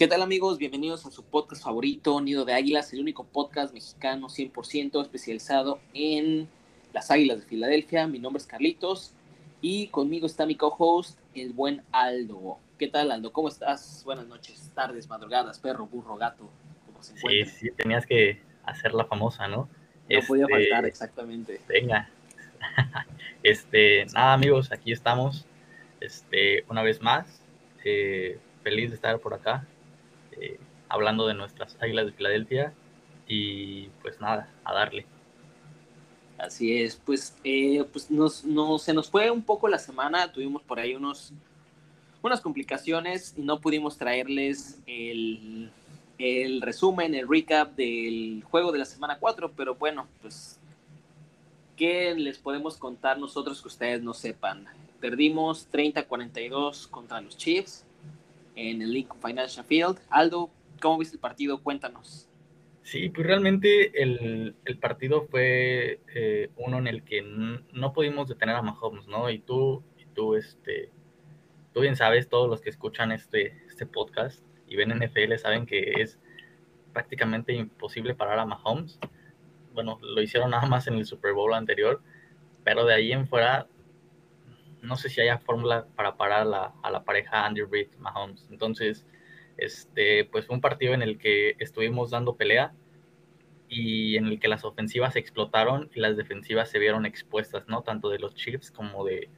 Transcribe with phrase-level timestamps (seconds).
[0.00, 0.56] ¿Qué tal amigos?
[0.56, 6.48] Bienvenidos a su podcast favorito, Nido de Águilas, el único podcast mexicano 100% especializado en
[6.94, 8.06] las Águilas de Filadelfia.
[8.06, 9.12] Mi nombre es Carlitos
[9.60, 12.56] y conmigo está mi co-host, el buen Aldo.
[12.78, 13.30] ¿Qué tal Aldo?
[13.30, 14.00] ¿Cómo estás?
[14.06, 16.48] Buenas noches, tardes, madrugadas, perro, burro, gato.
[16.86, 19.68] ¿Cómo se sí, sí, tenías que hacer la famosa, ¿no?
[20.08, 21.60] No podía este, faltar, exactamente.
[21.68, 22.08] Venga.
[23.42, 25.44] este, nada amigos, aquí estamos.
[26.00, 27.42] Este, una vez más.
[27.84, 29.66] Eh, feliz de estar por acá
[30.90, 32.74] hablando de nuestras Águilas de Filadelfia
[33.26, 35.06] y pues nada, a darle.
[36.36, 40.62] Así es, pues, eh, pues nos, no, se nos fue un poco la semana, tuvimos
[40.62, 41.32] por ahí unos,
[42.22, 45.70] unas complicaciones y no pudimos traerles el,
[46.18, 50.58] el resumen, el recap del juego de la semana 4, pero bueno, pues,
[51.76, 54.66] ¿qué les podemos contar nosotros que ustedes no sepan?
[54.98, 57.84] Perdimos 30-42 contra los Chiefs
[58.68, 59.98] en el Lincoln Financial Field.
[60.10, 61.62] Aldo, ¿cómo viste el partido?
[61.62, 62.28] Cuéntanos.
[62.82, 68.56] Sí, pues realmente el, el partido fue eh, uno en el que no pudimos detener
[68.56, 69.30] a Mahomes, ¿no?
[69.30, 70.90] Y tú, y tú, este,
[71.72, 76.00] tú bien sabes, todos los que escuchan este, este podcast y ven NFL saben que
[76.00, 76.18] es
[76.92, 78.98] prácticamente imposible parar a Mahomes.
[79.72, 82.02] Bueno, lo hicieron nada más en el Super Bowl anterior,
[82.64, 83.68] pero de ahí en fuera
[84.82, 86.46] no sé si haya fórmula para parar
[86.82, 88.46] a la pareja Andy Reid Mahomes.
[88.50, 89.06] Entonces,
[89.60, 92.72] este, pues fue un partido en el que estuvimos dando pelea
[93.68, 97.82] y en el que las ofensivas explotaron y las defensivas se vieron expuestas, ¿no?
[97.82, 99.28] Tanto de los Chiefs como de,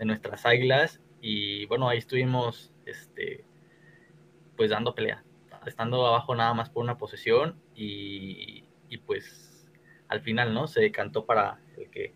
[0.00, 1.00] nuestras Águilas.
[1.20, 3.44] Y bueno, ahí estuvimos, este,
[4.56, 5.24] pues dando pelea,
[5.64, 9.70] estando abajo nada más por una posesión y, y pues
[10.08, 10.66] al final, ¿no?
[10.66, 12.14] Se decantó para el que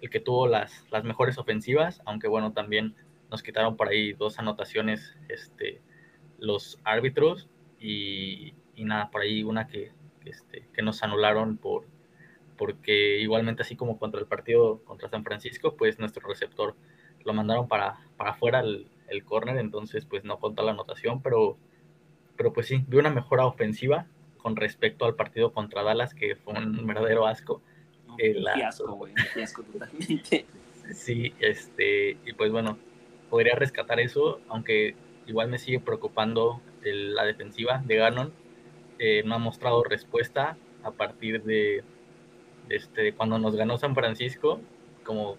[0.00, 2.94] el que tuvo las, las mejores ofensivas, aunque bueno, también
[3.30, 5.80] nos quitaron por ahí dos anotaciones este,
[6.38, 9.92] los árbitros y, nada, por ahí una que,
[10.24, 11.86] este, que nos anularon por
[12.56, 16.74] porque igualmente así como contra el partido contra San Francisco, pues nuestro receptor
[17.24, 21.56] lo mandaron para, para afuera el, el corner, entonces pues no contó la anotación, pero,
[22.36, 24.06] pero pues sí, vi una mejora ofensiva
[24.36, 27.62] con respecto al partido contra Dallas, que fue un verdadero asco.
[28.22, 30.46] El fiasco, güey, fiasco totalmente.
[30.94, 32.78] Sí, este, y pues bueno,
[33.28, 34.94] podría rescatar eso, aunque
[35.26, 38.32] igual me sigue preocupando la defensiva de Ganon.
[38.98, 41.84] Eh, no ha mostrado respuesta a partir de,
[42.68, 44.60] este, cuando nos ganó San Francisco,
[45.04, 45.36] como,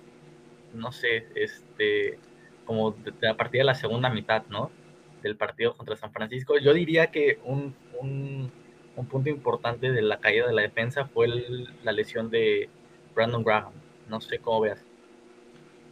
[0.74, 2.20] no sé, este,
[2.66, 4.72] como de, a partir de la segunda mitad, ¿no?
[5.24, 6.58] Del partido contra San Francisco.
[6.58, 8.52] Yo diría que un, un
[9.00, 11.28] un punto importante de la caída de la defensa fue
[11.84, 12.70] la lesión de
[13.16, 13.72] Brandon Graham.
[14.10, 14.84] No sé cómo veas.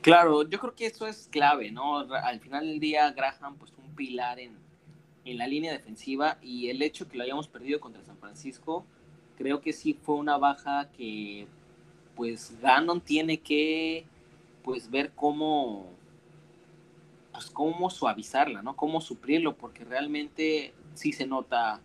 [0.02, 2.00] Claro, yo creo que eso es clave, ¿no?
[2.00, 4.58] Al final del día, Graham, pues un pilar en,
[5.24, 8.86] en la línea defensiva y el hecho que lo hayamos perdido contra San Francisco,
[9.38, 11.48] creo que sí fue una baja que,
[12.16, 14.06] pues, Gannon tiene que,
[14.64, 15.88] pues, ver cómo,
[17.32, 18.76] pues, cómo suavizarla, ¿no?
[18.76, 21.82] Cómo suplirlo, porque realmente sí se nota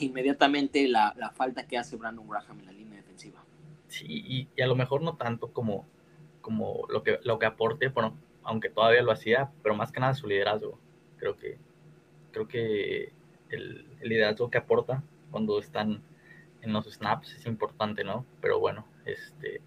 [0.00, 3.42] inmediatamente la, falta que hace Brandon Graham en la línea defensiva.
[3.88, 5.86] Sí, y, a lo mejor no tanto como,
[6.40, 10.14] como lo, que, lo que aporte, bueno, aunque todavía lo hacía, pero más que nada
[10.14, 10.78] su liderazgo.
[11.16, 11.58] Creo que,
[12.32, 13.12] creo que
[13.50, 16.02] el, liderazgo que aporta cuando están
[16.62, 18.26] en los snaps es importante, ¿no?
[18.40, 19.60] Pero bueno, este,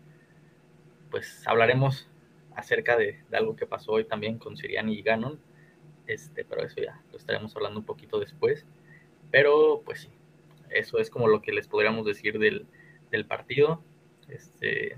[1.10, 2.08] pues hablaremos
[2.56, 5.40] acerca de, algo que pasó hoy también con Siriani y Ganon,
[6.08, 8.66] este, pero eso ya lo estaremos hablando un poquito después.
[9.32, 10.10] Pero pues sí,
[10.70, 12.68] eso es como lo que les podríamos decir del,
[13.28, 13.82] partido.
[14.28, 14.98] Este,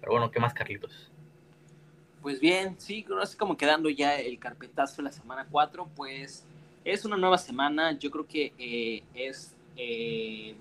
[0.00, 1.10] pero bueno, ¿qué más, Carlitos?
[2.22, 6.44] Pues bien, sí, así como quedando ya el carpetazo de la semana 4, pues
[6.84, 7.92] es una nueva semana.
[7.92, 10.54] Yo creo que eh, es, eh,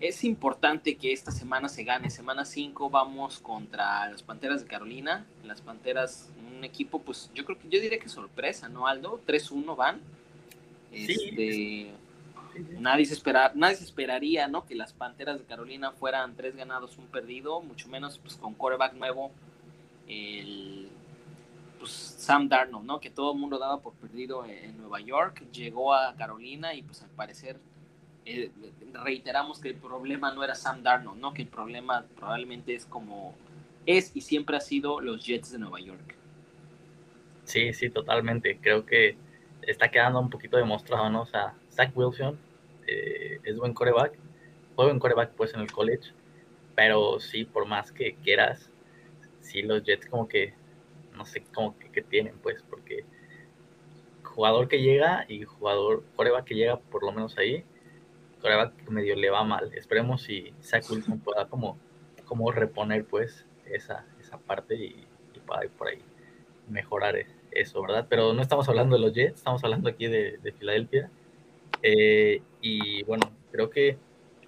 [0.00, 2.10] es importante que esta semana se gane.
[2.10, 5.26] Semana 5 vamos contra las Panteras de Carolina.
[5.44, 9.20] Las Panteras, un equipo, pues yo creo que yo diría que sorpresa, ¿no, Aldo?
[9.26, 10.00] 3-1 van.
[10.96, 11.92] Este,
[12.78, 14.64] nadie, se nadie se esperaría ¿no?
[14.64, 18.94] que las Panteras de Carolina fueran tres ganados, un perdido, mucho menos pues, con coreback
[18.94, 19.30] nuevo,
[20.08, 20.88] el
[21.78, 23.00] pues, Sam Darnold, ¿no?
[23.00, 27.02] que todo el mundo daba por perdido en Nueva York, llegó a Carolina y pues
[27.02, 27.58] al parecer
[28.24, 28.50] eh,
[29.04, 31.34] reiteramos que el problema no era Sam Darnold, ¿no?
[31.34, 33.34] que el problema probablemente es como
[33.84, 36.16] es y siempre ha sido los Jets de Nueva York.
[37.44, 38.58] Sí, sí, totalmente.
[38.60, 39.16] Creo que
[39.66, 41.22] está quedando un poquito demostrado, ¿no?
[41.22, 42.38] O sea, Zach Wilson
[42.86, 44.18] eh, es buen coreback,
[44.74, 46.12] fue buen coreback pues en el college,
[46.74, 48.70] pero sí, por más que quieras,
[49.40, 50.54] sí los Jets como que,
[51.14, 53.04] no sé, como que, tienen pues, porque
[54.22, 57.64] jugador que llega y jugador, coreback que llega por lo menos ahí,
[58.40, 59.72] coreback medio le va mal.
[59.74, 61.78] Esperemos si Zach Wilson pueda como,
[62.26, 65.06] como reponer pues esa, esa parte y,
[65.46, 66.02] para por ahí
[66.68, 67.16] mejorar
[67.60, 68.06] eso, ¿verdad?
[68.08, 71.10] Pero no estamos hablando de los Jets, estamos hablando aquí de, de Filadelfia.
[71.82, 73.96] Eh, y bueno, creo que,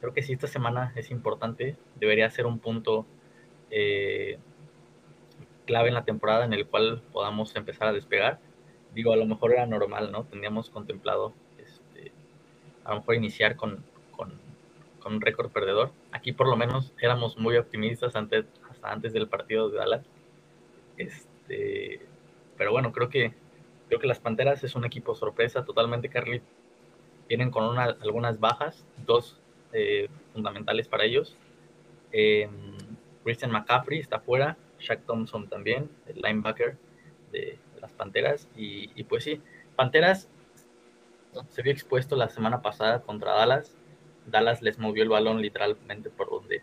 [0.01, 3.07] creo que sí, esta semana es importante, debería ser un punto
[3.71, 4.39] eh,
[5.67, 8.39] clave en la temporada en el cual podamos empezar a despegar.
[8.95, 10.25] Digo, a lo mejor era normal, ¿no?
[10.25, 12.13] Teníamos contemplado este,
[12.85, 13.85] a lo mejor iniciar con,
[14.17, 14.33] con,
[15.01, 15.93] con un récord perdedor.
[16.11, 20.07] Aquí por lo menos éramos muy optimistas antes, hasta antes del partido de Dallas.
[20.97, 22.01] Este,
[22.59, 23.33] pero bueno, creo que,
[23.89, 26.43] creo que las Panteras es un equipo sorpresa totalmente, Carly.
[27.29, 29.41] Vienen con una, algunas bajas, dos
[29.73, 31.37] eh, fundamentales para ellos.
[32.13, 32.49] Eh,
[33.25, 36.77] Christian McCaffrey está fuera, Shaq Thompson también, el linebacker
[37.33, 38.49] de las Panteras.
[38.57, 39.41] Y, y, pues sí,
[39.77, 40.29] Panteras
[41.49, 43.77] se vio expuesto la semana pasada contra Dallas.
[44.27, 46.63] Dallas les movió el balón literalmente por donde,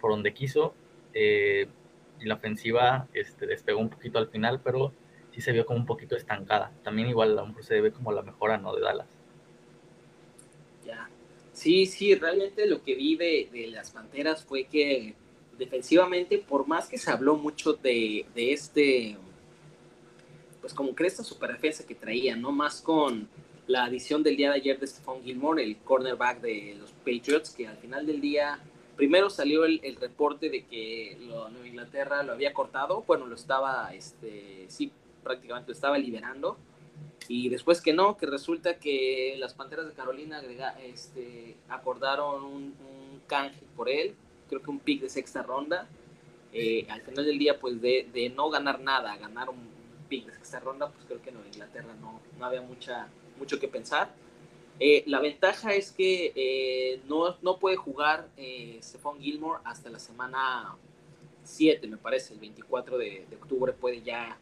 [0.00, 0.74] por donde quiso.
[1.12, 1.68] Eh,
[2.20, 4.92] y la ofensiva este, despegó un poquito al final, pero
[5.34, 6.72] sí se vio como un poquito estancada.
[6.84, 8.74] También igual a se ve como la mejora ¿no?
[8.74, 9.08] de Dallas.
[10.86, 11.08] Ya.
[11.52, 15.14] Sí, sí, realmente lo que vi de, de las Panteras fue que
[15.58, 19.16] defensivamente, por más que se habló mucho de, de este,
[20.60, 22.52] pues como que esta super defensa que traía, ¿no?
[22.52, 23.28] Más con
[23.66, 27.66] la adición del día de ayer de Stephon Gilmore, el cornerback de los Patriots, que
[27.66, 28.60] al final del día,
[28.96, 33.34] primero salió el, el reporte de que lo, Nueva Inglaterra lo había cortado, bueno, lo
[33.34, 34.92] estaba, este, sí,
[35.24, 36.56] prácticamente lo estaba liberando,
[37.26, 40.42] y después que no, que resulta que las Panteras de Carolina
[40.82, 42.74] este, acordaron un,
[43.26, 44.14] canje por él,
[44.48, 45.88] creo que un pick de sexta ronda.
[46.52, 49.66] Eh, al final del día, pues de, de, no ganar nada, ganar un
[50.08, 53.66] pick de sexta ronda, pues creo que en Inglaterra no, no había mucha, mucho que
[53.66, 54.12] pensar.
[54.80, 60.00] Eh, la ventaja es que eh, no, no, puede jugar eh, Stephon Gilmore hasta la
[60.00, 60.76] semana
[61.44, 64.36] 7, me parece, el 24 de, de, octubre puede ya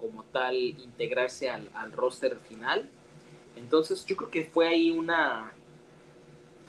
[0.00, 2.88] como tal integrarse al, al roster final.
[3.56, 5.52] Entonces yo creo que fue ahí una,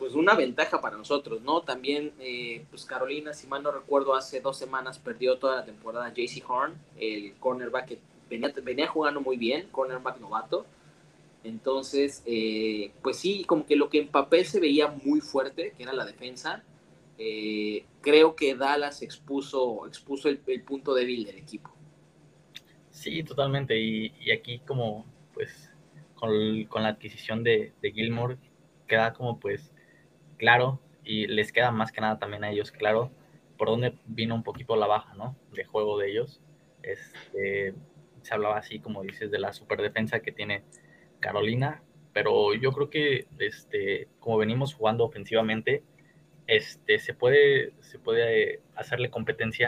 [0.01, 1.61] pues una ventaja para nosotros, ¿no?
[1.61, 6.11] También, eh, pues Carolina, si mal no recuerdo, hace dos semanas perdió toda la temporada
[6.11, 10.65] JC Horn, el cornerback que venía, venía jugando muy bien, cornerback novato.
[11.43, 15.83] Entonces, eh, pues sí, como que lo que en papel se veía muy fuerte, que
[15.83, 16.63] era la defensa,
[17.19, 21.70] eh, creo que Dallas expuso, expuso el, el, punto débil del equipo.
[23.01, 23.79] Sí, totalmente.
[23.79, 25.71] Y, y aquí como, pues,
[26.13, 26.31] con,
[26.83, 28.37] la adquisición de, de Gilmore,
[28.87, 29.73] queda como, pues,
[30.37, 33.11] claro y les queda más que nada también a ellos claro
[33.57, 35.35] por dónde vino un poquito la baja, ¿no?
[35.51, 36.41] De juego de ellos.
[36.83, 37.73] Este,
[38.21, 40.63] se hablaba así, como dices, de la super defensa que tiene
[41.19, 41.81] Carolina,
[42.13, 45.83] pero yo creo que, este, como venimos jugando ofensivamente,
[46.45, 49.67] este, se puede, se puede hacerle competencia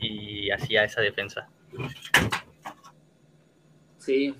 [0.00, 1.48] y así a esa defensa.
[4.10, 4.34] Sí,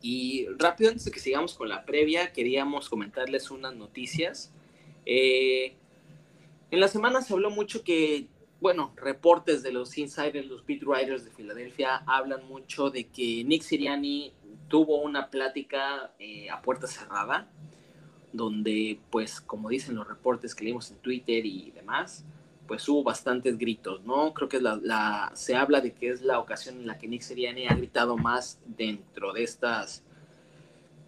[0.00, 4.52] y rápido antes de que sigamos con la previa, queríamos comentarles unas noticias.
[5.04, 5.74] Eh,
[6.70, 8.28] en la semana se habló mucho que,
[8.60, 13.62] bueno, reportes de los insiders, los beat writers de Filadelfia hablan mucho de que Nick
[13.62, 14.32] Siriani
[14.68, 17.50] tuvo una plática eh, a puerta cerrada,
[18.32, 22.24] donde, pues, como dicen los reportes que leímos en Twitter y demás,
[22.68, 24.32] pues hubo bastantes gritos, ¿no?
[24.34, 27.22] Creo que la, la, se habla de que es la ocasión en la que Nick
[27.22, 30.04] Siriani ha gritado más dentro de estas,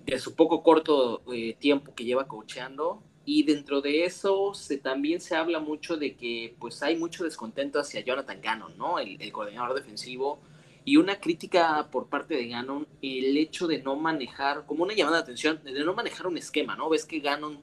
[0.06, 5.20] de su poco corto eh, tiempo que lleva coacheando, y dentro de eso se, también
[5.20, 8.98] se habla mucho de que pues hay mucho descontento hacia Jonathan Gannon, ¿no?
[8.98, 10.40] El, el, coordinador defensivo.
[10.86, 15.18] Y una crítica por parte de Gannon, el hecho de no manejar, como una llamada
[15.18, 16.88] de atención, de no manejar un esquema, ¿no?
[16.88, 17.60] Ves que Gannon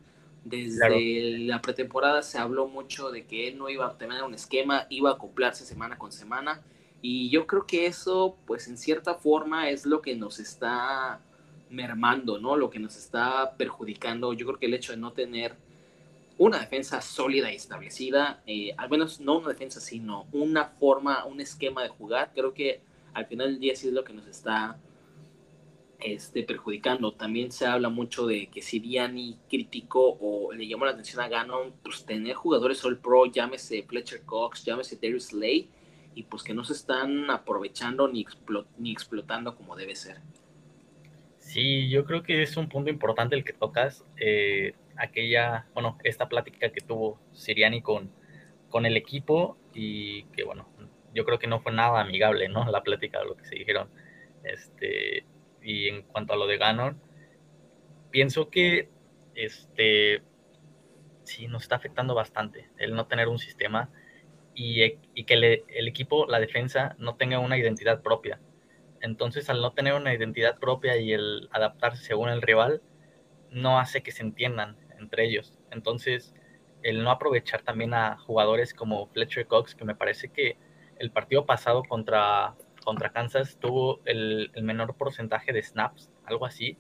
[0.49, 4.87] desde la pretemporada se habló mucho de que él no iba a tener un esquema,
[4.89, 6.61] iba a acoplarse semana con semana.
[7.01, 11.21] Y yo creo que eso, pues en cierta forma, es lo que nos está
[11.69, 12.55] mermando, ¿no?
[12.55, 15.55] Lo que nos está perjudicando, yo creo que el hecho de no tener
[16.37, 21.41] una defensa sólida y establecida, eh, al menos no una defensa, sino una forma, un
[21.41, 22.81] esquema de jugar, creo que
[23.13, 24.77] al final del día sí es lo que nos está
[25.99, 27.13] este, perjudicando.
[27.13, 31.73] También se habla mucho de que Siriani criticó o le llamó la atención a Gannon,
[31.83, 35.69] pues tener jugadores All Pro, llámese Fletcher Cox, llámese Darius Slay,
[36.13, 40.17] y pues que no se están aprovechando ni, explot ni explotando como debe ser.
[41.37, 44.03] Sí, yo creo que es un punto importante el que tocas.
[44.17, 48.11] Eh, aquella, bueno, esta plática que tuvo Siriani con,
[48.69, 50.67] con el equipo y que, bueno,
[51.13, 52.69] yo creo que no fue nada amigable, ¿no?
[52.69, 53.89] La plática, lo que se dijeron.
[54.43, 55.25] Este,
[55.67, 56.97] y en cuanto a lo de Ganon,
[58.09, 58.89] pienso que
[59.35, 60.23] este
[61.23, 63.89] sí nos está afectando bastante el no tener un sistema
[64.55, 64.95] y,
[65.25, 68.39] que el equipo, la defensa, no tenga una identidad propia.
[69.01, 72.81] Entonces, al no tener una identidad propia y el adaptarse según el rival,
[73.51, 75.59] no hace que se entiendan entre ellos.
[75.69, 76.33] Entonces,
[76.81, 80.57] el no aprovechar también a jugadores como Fletcher Cox, que me parece que
[80.97, 82.55] el partido pasado contra,
[82.87, 86.77] contra Kansas tuvo el, menor porcentaje de snaps, algo así,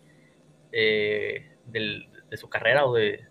[0.71, 3.27] eh, de su carrera o de,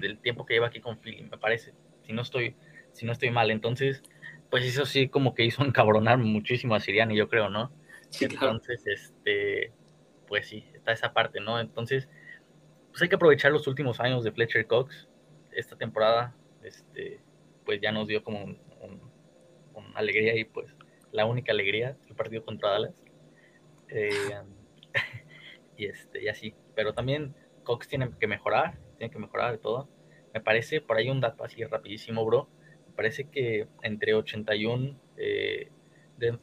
[0.00, 1.74] del tiempo que lleva aquí con Philly, me parece,
[2.06, 2.56] si no estoy,
[2.92, 3.50] si no estoy mal.
[3.50, 4.02] Entonces,
[4.48, 7.70] pues eso sí como que hizo encabronar muchísimo a Siriani, yo creo, ¿no?
[8.18, 9.74] Entonces, este,
[10.26, 11.60] pues sí, está esa parte, ¿no?
[11.60, 12.08] Entonces,
[12.88, 15.10] pues hay que aprovechar los últimos años de Fletcher Cox.
[15.52, 17.20] Esta temporada, este,
[17.66, 18.44] pues ya nos dio como
[19.74, 20.73] una alegría y pues
[21.14, 23.04] la única alegría, el partido contra Dallas.
[23.88, 24.10] Eh,
[25.76, 26.54] y este, y así.
[26.74, 29.88] Pero también Cox tiene que mejorar, tiene que mejorar de todo.
[30.34, 32.48] Me parece, por ahí un dato así rapidísimo, bro.
[32.88, 35.70] Me parece que entre 81 eh,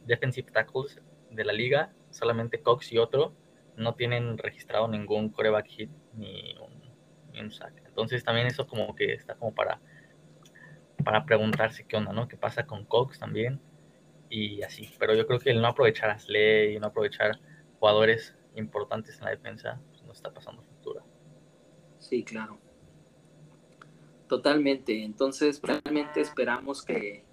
[0.05, 3.33] defensive tackles de la liga, solamente Cox y otro
[3.75, 6.55] no tienen registrado ningún coreback hit ni
[7.33, 7.73] un, sack.
[7.87, 9.81] Entonces también eso como que está como para,
[11.03, 12.29] para preguntarse qué onda, ¿no?
[12.29, 13.59] ¿Qué pasa con Cox también?
[14.31, 14.89] Y así.
[14.97, 17.37] Pero yo creo que el no aprovechar a Slay no aprovechar
[17.79, 21.03] jugadores importantes en la defensa, pues no está pasando factura.
[21.99, 22.57] Sí, claro.
[24.27, 25.03] Totalmente.
[25.03, 27.25] Entonces, realmente esperamos que,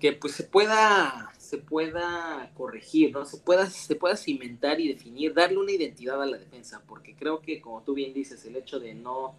[0.00, 3.26] que pues se pueda, se pueda corregir, ¿no?
[3.26, 7.42] Se pueda, se pueda cimentar y definir, darle una identidad a la defensa, porque creo
[7.42, 9.34] que, como tú bien dices, el hecho de no,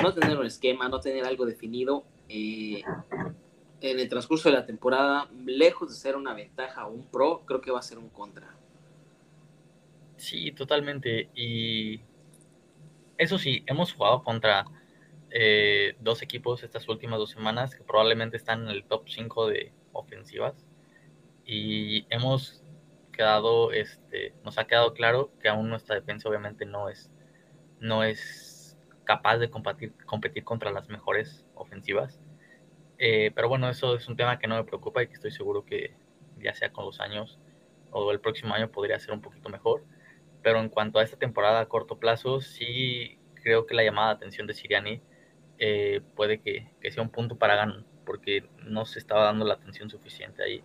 [0.00, 2.84] no tener un esquema, no tener algo definido, eh,
[3.80, 7.60] en el transcurso de la temporada, lejos de ser una ventaja o un pro, creo
[7.60, 8.56] que va a ser un contra.
[10.16, 11.30] Sí, totalmente.
[11.34, 12.00] Y
[13.18, 14.64] eso sí, hemos jugado contra
[15.30, 19.72] eh, dos equipos estas últimas dos semanas que probablemente están en el top 5 de
[19.92, 20.66] ofensivas
[21.44, 22.62] y hemos
[23.12, 27.10] quedado, este, nos ha quedado claro que aún nuestra defensa obviamente no es,
[27.80, 32.20] no es capaz de competir, competir contra las mejores ofensivas.
[32.98, 35.64] Eh, pero bueno, eso es un tema que no me preocupa y que estoy seguro
[35.64, 35.94] que
[36.38, 37.38] ya sea con los años
[37.90, 39.84] o el próximo año podría ser un poquito mejor.
[40.42, 44.14] Pero en cuanto a esta temporada a corto plazo, sí creo que la llamada de
[44.16, 45.00] atención de Siriani
[45.58, 49.90] eh, puede que, sea un punto para ganar, porque no se estaba dando la atención
[49.90, 50.62] suficiente ahí.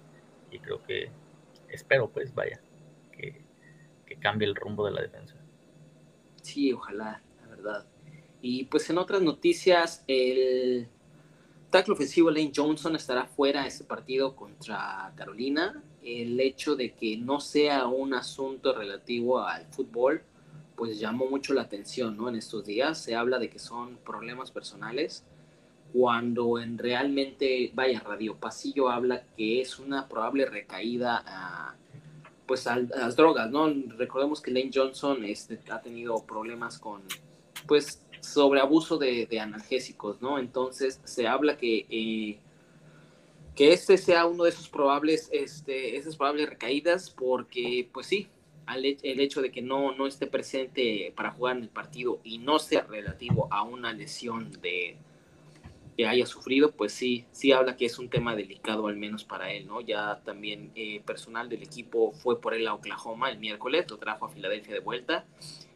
[0.51, 1.11] Y creo que,
[1.69, 2.61] espero pues, vaya,
[3.11, 3.45] que,
[4.19, 5.35] cambie el rumbo de la defensa.
[6.43, 7.88] Sí, ojalá, la verdad.
[8.41, 10.89] Y pues en otras noticias, el
[11.71, 15.81] tackle ofensivo Lane Johnson estará fuera de ese partido contra Carolina.
[16.03, 20.23] El hecho de que no sea un asunto relativo al fútbol
[20.81, 22.27] pues llamó mucho la atención, ¿no?
[22.27, 25.23] En estos días se habla de que son problemas personales,
[25.93, 31.75] cuando en realmente, vaya, Radio Pasillo habla que es una probable recaída a,
[32.47, 33.71] pues a, las drogas, ¿no?
[33.95, 37.03] Recordemos que Lane Johnson este, ha tenido problemas con,
[37.67, 40.39] pues, sobre abuso de, analgésicos, ¿no?
[40.39, 41.85] Entonces se habla que...
[41.89, 42.39] Eh,
[43.55, 48.29] que este sea uno de esos probables, este, esas probables recaídas, porque, pues sí,
[48.75, 52.59] el hecho de que no, no esté presente para jugar en el partido y no
[52.59, 54.95] sea relativo a una lesión de
[56.01, 59.51] que haya sufrido, pues sí, sí habla que es un tema delicado al menos para
[59.51, 59.81] él, ¿no?
[59.81, 64.25] Ya también eh, personal del equipo fue por él a Oklahoma el miércoles, lo trajo
[64.25, 65.27] a Filadelfia de vuelta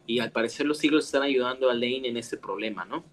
[0.04, 3.04] y al parecer los Eagles están ayudando a Lane en ese problema, ¿no?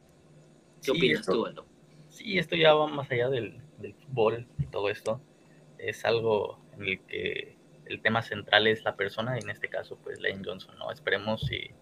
[0.83, 1.67] ¿Qué opinas tú, Aldo?
[2.09, 5.21] Sí, esto ya va más allá del, del fútbol y todo esto.
[5.77, 9.99] Es algo en el que el tema central es la persona, y en este caso,
[10.03, 10.91] pues Lane Johnson, ¿no?
[10.91, 11.75] Esperemos y,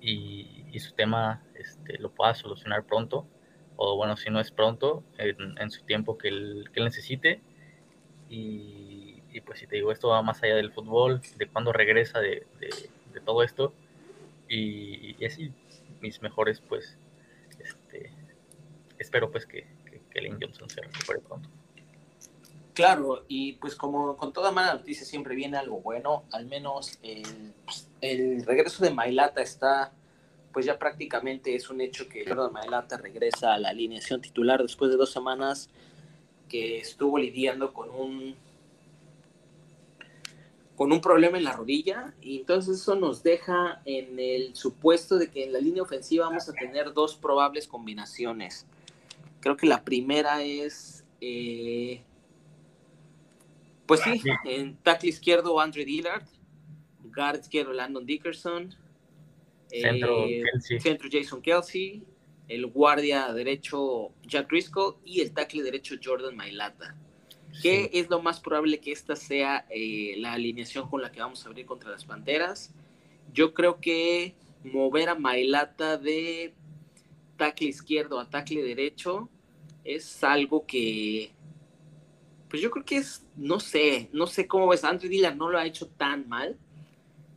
[0.00, 3.28] y, su tema este, lo pueda solucionar pronto,
[3.76, 7.40] o bueno, si no es pronto, en, su tiempo que él, que necesite.
[8.28, 12.20] Y, y, pues si te digo, esto va más allá del fútbol, de cuándo regresa
[12.20, 13.72] de, de, todo esto.
[14.48, 15.52] Y, así,
[16.00, 16.98] mis mejores, pues,
[17.58, 18.12] este,
[18.98, 19.66] espero pues que,
[20.10, 21.48] que, Johnson se recupere pronto.
[22.74, 28.44] Claro, y pues como con toda mala noticia siempre viene algo bueno, al menos el,
[28.44, 29.92] regreso de Mailata está,
[30.54, 34.90] pues ya prácticamente es un hecho que Jordan Mailata regresa a la alineación titular después
[34.90, 35.68] de dos semanas
[36.48, 38.36] que estuvo lidiando con un
[40.76, 42.14] con un problema en la rodilla.
[42.22, 46.48] Y entonces eso nos deja en el supuesto de que en la línea ofensiva vamos
[46.48, 48.66] a tener dos probables combinaciones.
[49.40, 52.02] Creo que la primera es eh,
[53.86, 56.24] pues sí, en tackle izquierdo Andre Dillard,
[57.14, 58.74] guard izquierdo Landon Dickerson,
[59.68, 60.42] centro, eh,
[60.78, 62.02] centro Jason Kelsey,
[62.48, 66.96] el guardia derecho Jack Driscoll y el tackle derecho Jordan Mailata.
[67.62, 71.44] ¿Qué es lo más probable que esta sea eh, la alineación con la que vamos
[71.44, 72.74] a abrir contra las Panteras?
[73.32, 76.54] Yo creo que mover a Mailata de
[77.36, 79.28] tackle izquierdo a tackle derecho
[79.84, 81.30] es algo que,
[82.48, 85.58] pues yo creo que es, no sé, no sé cómo ves, Andrew Dillard no lo
[85.58, 86.58] ha hecho tan mal.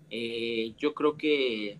[0.09, 1.77] Eh, yo creo que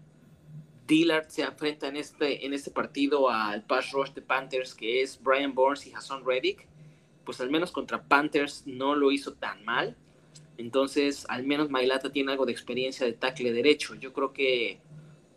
[0.88, 5.22] Dillard se enfrenta en este, en este partido al pass rush de Panthers, que es
[5.22, 6.65] Brian Burns y Hassan Reddick.
[7.25, 9.98] Pues al menos contra Panthers no lo hizo tan mal.
[10.58, 13.96] Entonces, al menos Mailata tiene algo de experiencia de tackle derecho.
[13.96, 14.79] Yo creo que,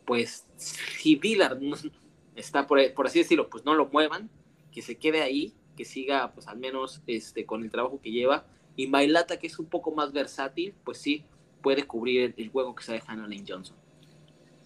[0.07, 1.61] pues, si Dillard
[2.37, 4.31] está por, por así decirlo, pues no lo muevan,
[4.73, 8.47] que se quede ahí, que siga, pues al menos este, con el trabajo que lleva.
[8.77, 11.25] Y Mailata, que es un poco más versátil, pues sí,
[11.63, 13.77] puede cubrir el, juego que se deja en Lane Johnson.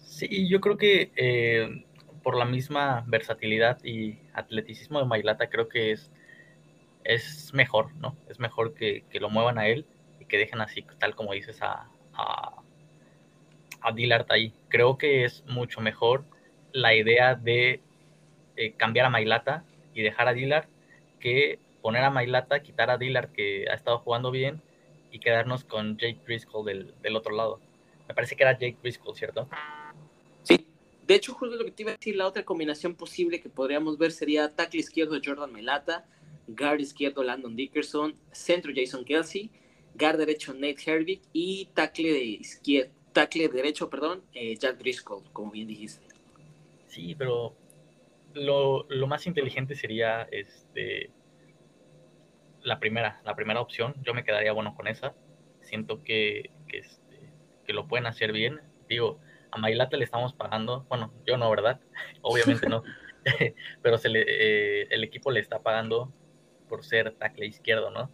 [0.05, 1.83] Sí, yo creo que eh,
[2.23, 6.11] por la misma versatilidad y atleticismo de Mailata, creo que es,
[7.03, 8.15] es mejor, ¿no?
[8.29, 9.85] Es mejor que, lo muevan a él
[10.19, 12.61] y que dejen así, tal como dices, a, a,
[13.81, 14.53] a Dillard ahí.
[14.69, 16.23] Creo que es mucho mejor
[16.71, 17.81] la idea de
[18.57, 20.67] eh, cambiar a Mailata y dejar a Dillard
[21.19, 24.61] que poner a Mailata, quitar a Dillard que ha estado jugando bien
[25.11, 27.59] y quedarnos con Jake Driscoll del, del otro lado.
[28.07, 29.47] Me parece que era Jake Driscoll, ¿cierto?
[31.05, 33.97] De hecho, justo lo que te iba a decir, la otra combinación posible que podríamos
[33.97, 36.07] ver sería tackle izquierdo Jordan Melata,
[36.47, 39.51] guard izquierdo Landon Dickerson, centro Jason Kelsey,
[39.93, 45.51] guard derecho Nate Herbig y tackle, de izquierdo, tackle derecho, perdón, eh, Jack Driscoll, como
[45.51, 46.05] bien dijiste.
[46.87, 47.55] Sí, pero
[48.33, 51.11] lo, más inteligente sería este
[52.63, 53.93] la primera, la primera opción.
[54.01, 55.13] Yo me quedaría bueno con esa.
[55.61, 57.31] Siento que, que, este,
[57.65, 58.59] que lo pueden hacer bien.
[58.89, 59.19] Digo,
[59.51, 61.79] a Mailata le estamos pagando, bueno, yo no, ¿verdad?
[62.21, 62.83] Obviamente no,
[63.81, 66.11] pero se le, eh, el equipo le está pagando
[66.69, 68.09] por ser tackle izquierdo, ¿no?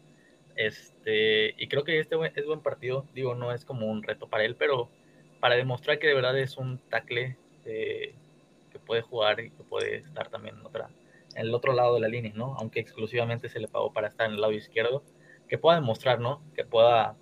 [0.56, 4.44] Este, y creo que este es buen partido, digo, no es como un reto para
[4.44, 4.90] él, pero
[5.40, 8.16] para demostrar que de verdad es un tackle eh,
[8.72, 10.90] que puede jugar y que puede estar también en, otra,
[11.36, 12.56] en el otro lado de la línea, ¿no?
[12.60, 15.04] Aunque exclusivamente se le pagó para estar en el lado izquierdo,
[15.48, 16.44] que pueda demostrar, ¿no?
[16.54, 17.18] Que pueda,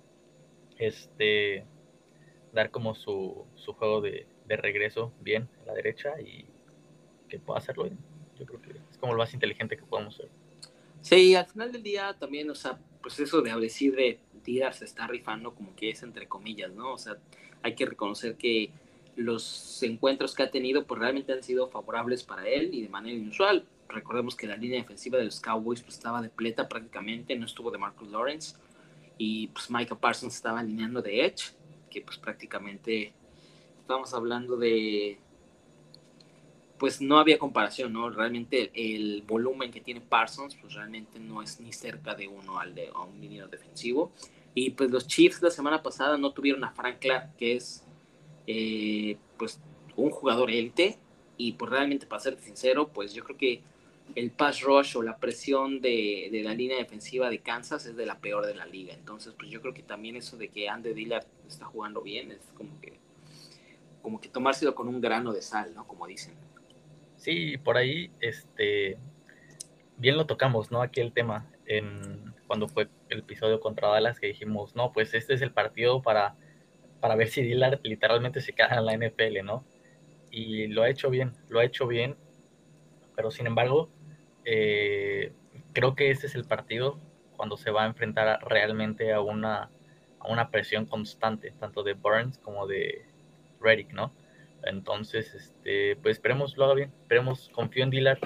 [0.78, 1.64] este,
[2.52, 6.46] dar como su, su juego de, de, regreso bien a la derecha y
[7.28, 7.98] que pueda hacerlo bien.
[8.38, 10.30] Yo creo que es como lo más inteligente que podemos hacer.
[11.00, 14.84] Sí, al final del día también, o sea, pues eso de decir de tirar se
[14.84, 16.92] está rifando como que es entre comillas, ¿no?
[16.92, 17.16] O sea,
[17.62, 18.70] hay que reconocer que
[19.16, 23.16] los encuentros que ha tenido pues realmente han sido favorables para él y de manera
[23.16, 23.66] inusual.
[23.88, 27.70] Recordemos que la línea defensiva de los Cowboys pues estaba de pleta prácticamente, no estuvo
[27.70, 28.56] de Marcus Lawrence
[29.18, 31.52] y pues Micah Parsons estaba alineando de Edge
[31.90, 33.12] que pues prácticamente
[33.80, 35.18] estamos hablando de,
[36.80, 38.08] pues no había comparación, ¿no?
[38.08, 42.74] Realmente el, volumen que tiene Parsons, pues realmente no es ni cerca de uno al
[42.74, 44.12] de un línea defensivo.
[44.54, 47.84] Y pues los Chiefs la semana pasada no tuvieron a Frank Clark, que es
[48.46, 49.60] eh, pues
[49.94, 50.98] un jugador élite.
[51.36, 53.62] Y pues realmente, para ser sincero, pues yo creo que
[54.14, 58.06] el pass rush o la presión de, de, la línea defensiva de Kansas es de
[58.06, 58.94] la peor de la liga.
[58.94, 62.40] Entonces, pues yo creo que también eso de que Andy Dillard está jugando bien es
[62.54, 62.98] como que,
[64.02, 65.86] como que tomárselo con un grano de sal, ¿no?
[65.86, 66.34] Como dicen.
[67.16, 68.96] Sí, por ahí, este,
[69.98, 70.80] bien lo tocamos, ¿no?
[70.82, 75.34] Aquí el tema, en, cuando fue el episodio contra Dallas, que dijimos, no, pues este
[75.34, 76.36] es el partido para,
[77.00, 79.64] para ver si Dillard literalmente se queda en la NFL, ¿no?
[80.30, 82.16] Y lo ha hecho bien, lo ha hecho bien,
[83.14, 83.90] pero sin embargo,
[84.52, 85.32] eh,
[85.72, 86.98] creo que este es el partido
[87.36, 89.70] cuando se va a enfrentar realmente a una,
[90.18, 93.06] a una presión constante, tanto de Burns como de
[93.60, 94.12] Reddick, ¿no?
[94.64, 98.18] Entonces, este, pues esperemos lo haga bien, esperemos, confío en Dillard,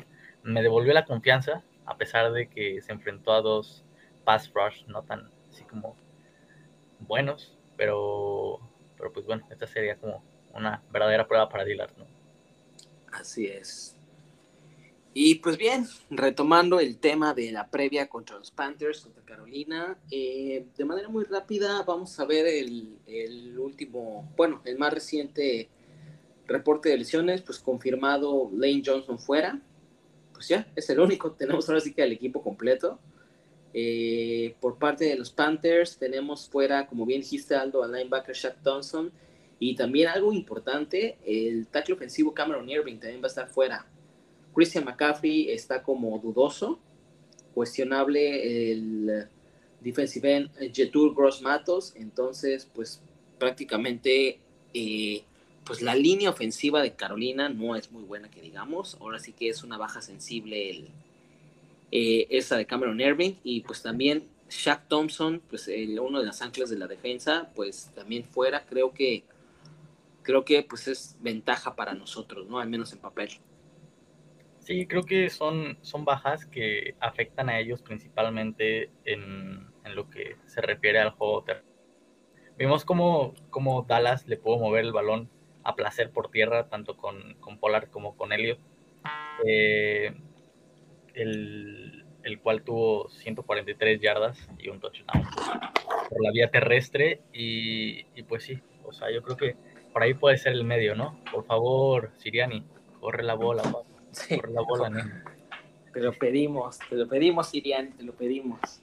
[0.43, 3.85] me devolvió la confianza, a pesar de que se enfrentó a dos
[4.25, 5.95] pass rush no tan así como
[7.01, 8.61] buenos, pero,
[8.97, 12.07] pero pues bueno, esta sería como una verdadera prueba para Dillard, ¿no?
[13.13, 13.99] Así es.
[15.17, 20.67] Y pues bien, retomando el tema de la previa contra los Panthers, contra Carolina, eh,
[20.77, 25.69] de manera muy rápida vamos a ver el, último, bueno, el más reciente
[26.49, 29.63] reporte de lesiones, pues confirmado Lane Johnson fuera,
[30.33, 32.99] pues ya, es el único, tenemos ahora sí que el equipo completo.
[33.73, 38.61] Eh, por parte de los Panthers tenemos fuera, como bien dijiste Aldo, al linebacker Shaq
[38.65, 39.13] Thompson.
[39.61, 43.87] Y también algo importante, el tackle ofensivo Cameron Irving también va a estar fuera
[44.55, 46.79] Christian McCaffrey está como dudoso,
[47.55, 49.29] cuestionable el
[49.81, 53.01] defensive end Jetur Gross Matos, entonces pues
[53.39, 54.39] prácticamente
[54.73, 55.23] eh,
[55.65, 58.97] pues la línea ofensiva de Carolina no es muy buena que digamos.
[59.01, 60.89] Ahora sí que es una baja sensible el,
[61.91, 66.43] eh, esa de Cameron Irving y pues también Shaq Thompson, pues el, uno de las
[66.43, 69.25] anclas de la defensa, pues también fuera, creo que
[70.23, 72.59] creo que pues es ventaja para nosotros, ¿no?
[72.59, 73.31] Al menos en papel.
[74.65, 80.37] Sí, creo que son, son bajas que afectan a ellos principalmente en, en lo que
[80.47, 81.45] se refiere al juego
[82.57, 85.29] Vimos cómo, cómo, Dallas le pudo mover el balón
[85.65, 88.59] a placer por tierra, tanto con, con Pollard como con Elliot.
[89.45, 90.15] Eh,
[91.13, 95.27] el, el, cual tuvo 143 yardas y un touchdown
[96.09, 97.21] por la vía terrestre.
[97.35, 99.57] Y, y, pues sí, o sea, yo creo que
[99.93, 101.21] por ahí puede ser el medio, ¿no?
[101.31, 102.65] Por favor, Siriani,
[103.01, 103.63] corre la bola,
[104.29, 105.25] corre la bola.
[105.93, 108.83] Te lo pedimos, te lo pedimos, Siriani, te lo pedimos.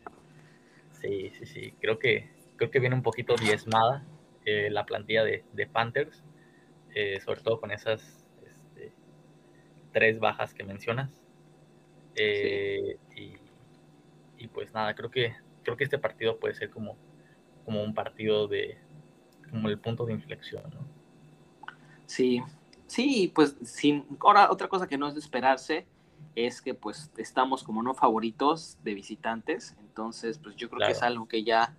[1.02, 4.06] Sí, sí, sí, creo que, creo que viene un poquito diezmada
[4.46, 6.24] eh, la plantilla de, de Panthers,
[6.96, 8.94] eh, sobre todo con esas este,
[9.92, 11.12] tres bajas que mencionas.
[12.16, 13.34] Eh, y,
[14.38, 16.98] y, pues nada, creo que, creo que este partido puede ser como,
[17.66, 18.78] como un partido de,
[19.50, 20.86] como el punto de inflexión, ¿no?
[22.06, 22.42] Sí,
[22.92, 25.86] sí, pues sin, ahora otra cosa que no es de esperarse
[26.36, 31.02] es que pues estamos como no favoritos de visitantes, entonces pues yo creo que es
[31.02, 31.74] algo que ya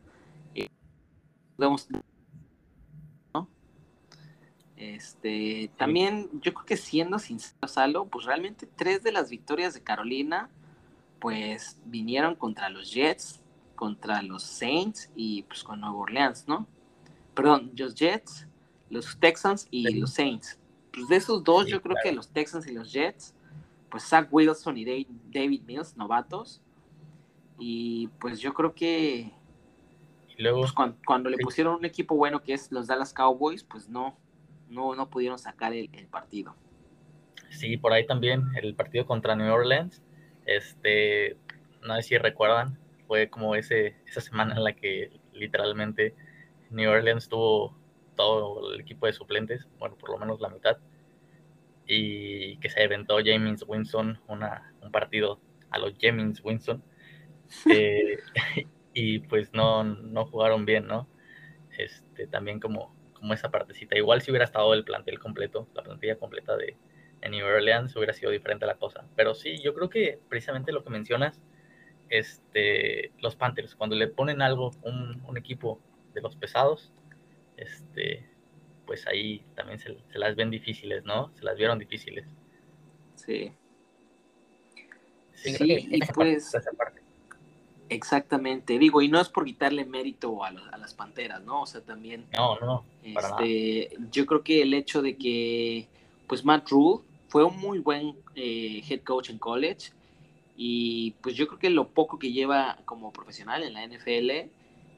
[0.55, 0.69] eh,
[1.57, 1.87] podemos
[3.35, 3.47] ¿no?
[4.77, 9.83] Este, también yo creo que siendo sincero, Salo, pues realmente tres de las victorias de
[9.83, 10.49] Carolina
[11.21, 13.43] pues vinieron contra los Jets,
[13.77, 16.67] contra los Saints y pues con Nueva Orleans, ¿no?
[17.35, 18.47] Perdón, los Jets,
[18.89, 20.59] los Texans y los Saints.
[20.93, 23.35] Pues de esos dos, yo creo que los Texans y los Jets,
[23.91, 26.61] pues Zach Wilson y David Mills, novatos.
[27.59, 29.33] Y pues yo creo que
[30.39, 34.17] luego, pues, cuando, le pusieron un equipo bueno que es los Dallas Cowboys, pues no,
[34.69, 36.55] no, no pudieron sacar el, partido.
[37.51, 40.03] Sí, por ahí también el partido contra New Orleans,
[40.47, 41.37] este,
[41.83, 46.15] no sé si recuerdan, fue como ese, esa semana en la que literalmente
[46.71, 47.77] New Orleans tuvo
[48.17, 50.79] todo el equipo de suplentes, bueno, por lo menos la mitad,
[51.87, 56.83] y que se aventó James Winston una, un partido a los James Winston,
[57.71, 58.19] eh,
[58.95, 61.09] y pues no, no jugaron bien, ¿no?
[61.79, 63.97] Este, también como, como esa partecita.
[63.97, 66.77] Igual si hubiera estado el plantel completo, la plantilla completa de,
[67.31, 69.05] New Orleans, hubiera sido diferente la cosa.
[69.15, 71.41] Pero sí, yo creo que precisamente lo que mencionas,
[72.09, 75.81] este, los Panthers, cuando le ponen algo, un, un equipo
[76.15, 76.93] de los pesados,
[77.63, 78.29] este,
[78.87, 81.31] pues ahí también se, las ven difíciles, ¿no?
[81.35, 82.27] Se las vieron difíciles.
[83.15, 83.53] Sí.
[85.35, 86.53] Sí, y pues...
[87.89, 91.63] Exactamente, digo, y no es por quitarle mérito a, las panteras, ¿no?
[91.63, 92.25] O sea, también.
[92.35, 95.89] No, no, este, Yo creo que el hecho de que,
[96.27, 99.93] pues, Matt Rule fue un muy buen eh, head coach en college,
[100.57, 104.51] y pues yo creo que lo poco que lleva como profesional en la NFL,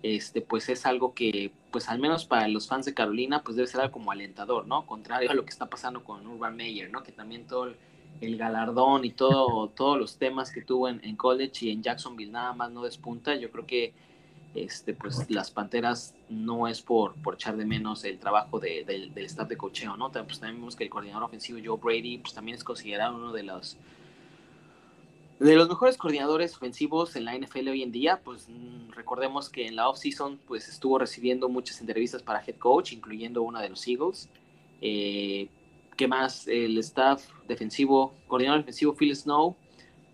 [0.05, 3.67] este, pues es algo que, pues al menos para los fans de Carolina, pues debe
[3.67, 4.85] ser algo como alentador, ¿no?
[4.85, 7.03] Contrario a lo que está pasando con Urban Meyer, ¿no?
[7.03, 7.73] Que también todo
[8.21, 12.53] el, galardón y todo, todos los temas que tuvo en, college y en Jacksonville nada
[12.53, 13.35] más no despunta.
[13.35, 13.95] Yo creo que,
[14.55, 19.49] este, pues las Panteras no es por, por echar de menos el trabajo del staff
[19.49, 20.13] de cocheo, ¿no?
[20.13, 23.45] Pues también vemos que el coordinador ofensivo Joe Brady, pues también es considerado uno de
[23.45, 23.79] los
[25.49, 29.67] de los mejores coordinadores ofensivos en la NFL hoy en día, pues mm, recordemos que
[29.67, 33.87] en la offseason pues estuvo recibiendo muchas entrevistas para head coach, incluyendo una de los
[33.87, 34.31] Eagles.
[34.81, 35.49] Eh,
[35.97, 36.49] ¿Qué más?
[36.49, 39.55] El staff defensivo, coordinador defensivo Phil Snow,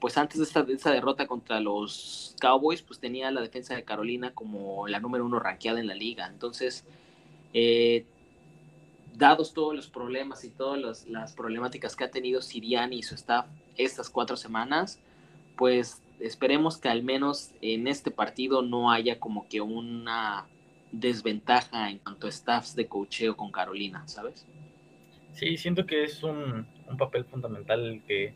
[0.00, 4.32] pues antes de esta, esta, derrota contra los Cowboys, pues tenía la defensa de Carolina
[4.34, 6.26] como la número uno ranqueada en la liga.
[6.26, 6.84] Entonces,
[7.54, 8.04] eh,
[9.14, 13.46] dados todos los problemas y todas las problemáticas que ha tenido Siriani y su staff
[13.76, 14.98] estas cuatro semanas,
[15.60, 20.46] pues esperemos que al menos en este partido no haya como que una
[20.90, 24.46] desventaja en cuanto a staffs de cocheo con Carolina, ¿sabes?
[25.34, 26.66] Sí, siento que es un,
[26.98, 28.32] papel fundamental el que,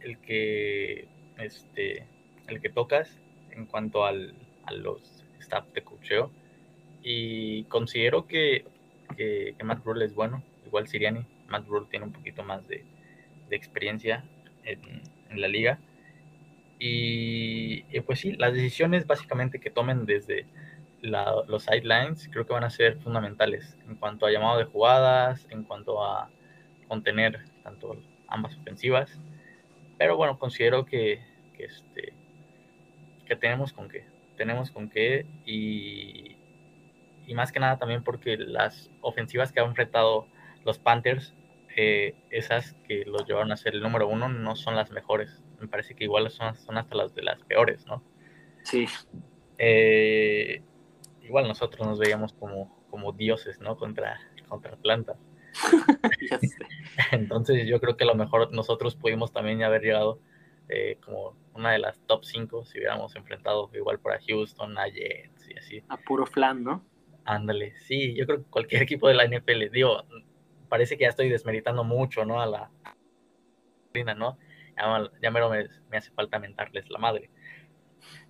[0.00, 1.06] el que,
[1.38, 2.04] este,
[2.48, 3.08] el que tocas
[3.52, 5.00] en cuanto al, a los
[5.38, 6.32] staff de cocheo.
[7.04, 8.64] Y considero que,
[9.16, 11.24] que, Matt Rule es bueno, igual Siriani.
[11.46, 12.84] Matt Rule tiene un poquito más de,
[13.48, 14.24] experiencia
[14.64, 15.78] en la liga
[16.78, 20.46] y, pues sí, las decisiones básicamente que tomen desde
[21.00, 25.64] los sidelines creo que van a ser fundamentales en cuanto a llamado de jugadas, en
[25.64, 26.30] cuanto a
[26.88, 29.20] contener tanto ambas ofensivas.
[29.96, 31.20] Pero bueno, considero que,
[31.56, 32.12] que, este,
[33.26, 34.04] que tenemos con qué.
[34.36, 36.36] Tenemos con qué y,
[37.26, 40.26] y más que nada también porque las ofensivas que han enfrentado
[40.64, 41.34] los Panthers,
[41.76, 45.42] eh, esas que los llevaron a ser el número uno, no son las mejores.
[45.60, 48.02] Me parece que igual son, son hasta las de las peores, ¿no?
[48.62, 48.86] Sí.
[49.58, 50.62] Eh,
[51.22, 53.76] igual nosotros nos veíamos como, como dioses, ¿no?
[53.76, 55.16] Contra, contra Atlanta.
[57.12, 60.20] Entonces yo creo que a lo mejor nosotros pudimos también haber llegado
[60.68, 65.48] eh, como una de las top 5 si hubiéramos enfrentado igual para Houston, a Jets
[65.48, 65.82] y así.
[65.88, 66.84] A puro flan, ¿no?
[67.24, 70.02] Ándale, sí, yo creo que cualquier equipo de la NFL, digo,
[70.68, 72.40] parece que ya estoy desmeritando mucho, ¿no?
[72.40, 72.70] A la
[74.16, 74.38] ¿no?
[74.78, 77.30] Ya, ya mero me, me, hace falta mentarles la madre.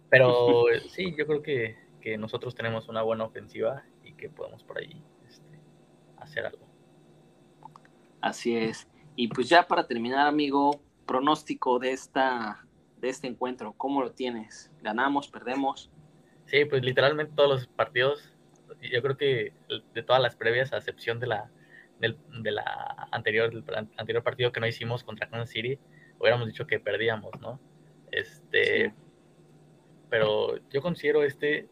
[0.08, 4.78] Pero sí, yo creo que, que, nosotros tenemos una buena ofensiva y que podemos por
[4.78, 5.60] ahí este,
[6.16, 6.66] hacer algo.
[8.20, 8.88] Así es.
[9.14, 12.64] Y pues ya para terminar, amigo, pronóstico de esta
[13.00, 14.70] de este encuentro, ¿cómo lo tienes?
[14.82, 15.90] ¿Ganamos, perdemos?
[16.46, 18.34] Sí, pues literalmente todos los partidos,
[18.80, 19.52] yo creo que
[19.94, 21.50] de todas las previas, a excepción de la
[22.00, 25.78] del, de la anterior, del anterior partido que no hicimos contra Kansas City,
[26.18, 27.60] hubiéramos dicho que perdíamos, ¿no?
[28.10, 28.94] Este,
[30.08, 31.68] pero yo considero este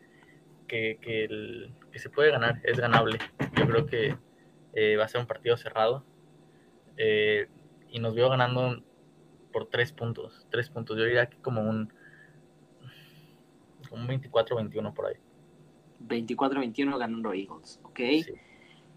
[0.66, 3.18] que, que, el, que se puede ganar, es ganable.
[3.56, 4.16] Yo creo que
[4.74, 6.04] eh, va a ser un partido cerrado.
[6.96, 7.48] Eh,
[7.88, 8.82] y nos vio ganando
[9.52, 10.46] por tres puntos.
[10.50, 10.96] Tres puntos.
[10.96, 11.92] Yo diría que como un,
[13.90, 15.16] un 24-21 por ahí.
[16.00, 17.98] 24-21 ganando Eagles, ¿ok?
[17.98, 18.34] Sí.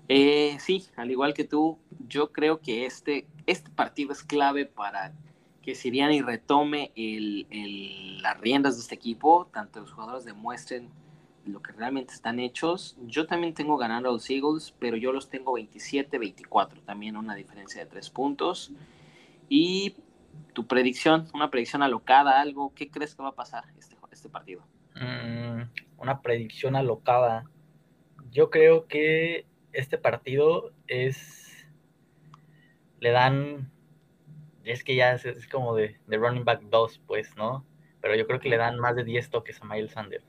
[0.10, 0.88] Eh, sí.
[0.96, 5.14] al igual que tú, yo creo que este, este partido es clave para
[5.70, 6.92] que Siriani retome
[8.24, 10.90] las riendas de este equipo, tanto los jugadores demuestren
[11.46, 12.98] lo que realmente están hechos.
[13.06, 17.86] Yo también tengo ganando los Eagles, pero yo los tengo 27-24, también una diferencia de
[17.86, 18.72] tres puntos.
[19.48, 19.98] Y
[20.54, 24.64] tu predicción, una predicción alocada, algo, ¿qué crees que va a pasar este, este partido?
[24.96, 27.44] Mm, una predicción alocada.
[28.32, 31.68] Yo creo que este partido es.
[33.00, 33.72] Le dan.
[34.64, 37.66] Es que ya es, como de, de running back 2, pues, ¿no?
[38.02, 40.26] Pero yo creo que le dan más de 10 toques a Miles Sanders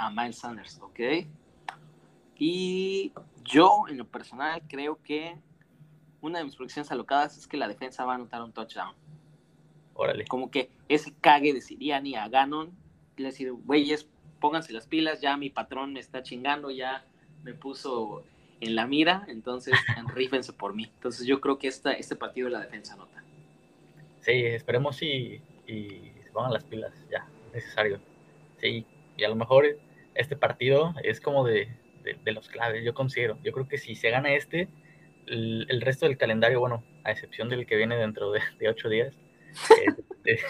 [0.00, 1.00] a Miles Sanders, ¿ok?
[2.36, 3.12] Y
[3.44, 5.36] yo, en lo personal, creo que
[6.22, 8.94] una de mis predicciones alocadas es que la defensa va a anotar un touchdown.
[9.92, 10.24] Órale.
[10.24, 12.72] Como que ese cague de Siriani a Ganon,
[13.18, 14.08] le decir, güeyes,
[14.40, 17.04] pónganse las pilas, ya mi patrón me está chingando, ya
[17.42, 18.24] me puso
[18.60, 19.74] en la mira, entonces
[20.14, 20.84] rífense por mí.
[20.94, 23.19] Entonces yo creo que esta, este partido de la defensa anota.
[24.20, 28.00] Sí, esperemos y, y se pongan las pilas, ya, necesario.
[28.58, 29.64] Sí, y a lo mejor
[30.14, 31.68] este partido es como de,
[32.26, 33.38] los claves, yo considero.
[33.42, 34.68] Yo creo que si se gana este,
[35.26, 39.14] el, resto del calendario, bueno, a excepción del que viene dentro de, ocho días,
[39.86, 40.40] este,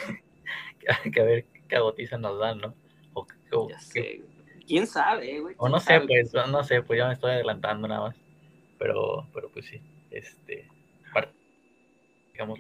[1.12, 2.74] que a ver qué cagotiza nos dan, ¿no?
[3.12, 3.26] O,
[4.66, 5.54] ¿Quién sabe, güey?
[5.59, 8.16] O no sé, pues, no sé, pues ya me estoy adelantando nada más.
[8.78, 10.68] Pero, pero pues sí, este,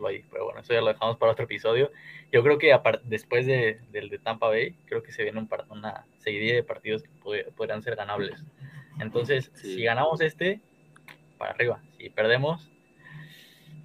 [0.08, 0.24] ahí.
[0.30, 1.90] Pero bueno, eso ya lo dejamos para otro episodio.
[2.32, 6.06] Yo creo que después de, del de Tampa Bay, creo que se viene un una
[6.18, 7.10] seguidilla de partidos que
[7.56, 8.44] podrían ser ganables.
[8.98, 10.60] Entonces, si ganamos este,
[11.38, 11.82] para arriba.
[11.96, 12.70] Si perdemos,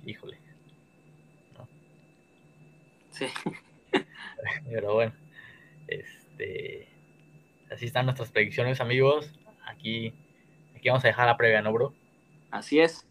[0.06, 0.38] híjole.
[3.12, 3.28] Sí.
[4.70, 5.14] Pero bueno,
[5.88, 6.90] este,
[7.72, 9.32] así están nuestras predicciones, amigos.
[9.66, 10.14] Aquí,
[10.76, 11.94] aquí vamos a dejar la previa, ¿no, bro?
[12.52, 13.08] Así es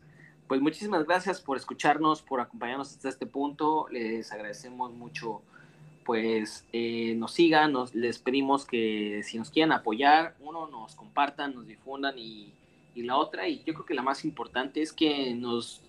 [0.48, 3.86] pues muchísimas gracias por escucharnos, por acompañarnos hasta este punto.
[3.90, 5.42] Les agradecemos mucho,
[6.04, 11.54] pues eh, nos sigan, nos, les pedimos que si nos quieren apoyar, uno, nos compartan,
[11.54, 12.52] nos difundan y,
[12.94, 15.82] y la otra, y yo creo que la más importante es que nos,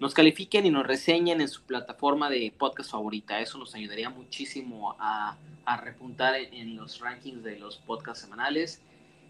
[0.00, 3.40] nos califiquen y nos reseñen en su plataforma de podcast favorita.
[3.40, 8.80] Eso nos ayudaría muchísimo a, a repuntar en, los rankings de los podcasts semanales.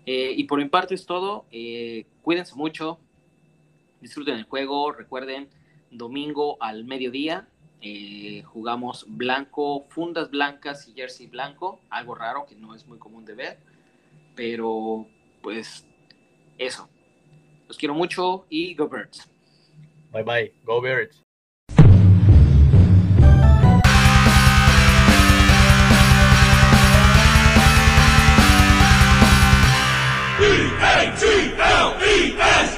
[0.07, 1.45] Eh, y por mi parte es todo.
[1.51, 2.99] Eh, cuídense mucho,
[4.01, 5.49] disfruten el juego, recuerden,
[5.91, 7.49] domingo al mediodía
[7.81, 13.25] eh, jugamos blanco, fundas blancas y jersey blanco, algo raro que no es muy común
[13.25, 13.59] de ver,
[14.35, 15.07] pero
[15.43, 15.87] pues
[16.59, 16.89] eso.
[17.69, 19.31] Los quiero mucho y Go Birds.
[20.13, 21.23] Bye bye, Go Birds.
[30.41, 32.78] E-A-T-L-E-S